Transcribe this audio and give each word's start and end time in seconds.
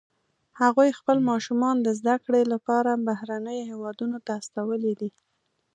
هغوی 0.61 0.89
خپل 0.99 1.17
ماشومان 1.31 1.75
د 1.81 1.87
زده 1.99 2.15
کړې 2.25 2.43
لپاره 2.53 2.91
بهرنیو 3.07 3.67
هیوادونو 3.71 4.17
ته 4.25 4.31
استولي 4.41 4.93
دي 4.99 5.09